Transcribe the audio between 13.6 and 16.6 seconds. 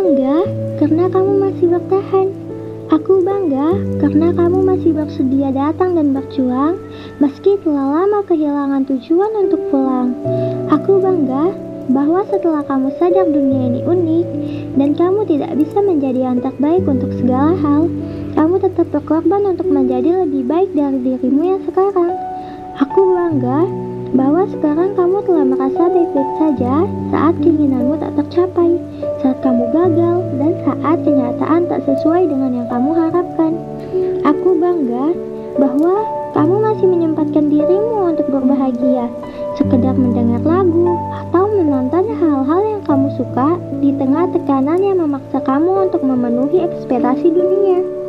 ini unik dan kamu tidak bisa menjadi yang